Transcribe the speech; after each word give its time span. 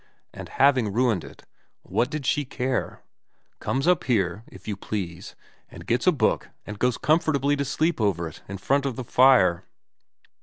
And 0.33 0.49
having 0.49 0.91
ruined 0.91 1.23
it, 1.23 1.45
what 1.83 2.09
did 2.09 2.25
she 2.25 2.43
care? 2.43 3.03
Comes 3.59 3.85
up 3.85 4.05
here, 4.05 4.43
if 4.47 4.67
you 4.67 4.75
please, 4.75 5.35
and 5.69 5.85
gets 5.85 6.07
a 6.07 6.11
book 6.11 6.49
and 6.65 6.79
goes 6.79 6.97
comfortably 6.97 7.55
to 7.57 7.65
sleep 7.65 8.01
over 8.01 8.27
it 8.27 8.41
in 8.47 8.57
front 8.57 8.87
of 8.87 8.95
the 8.95 9.03
fire. 9.03 9.65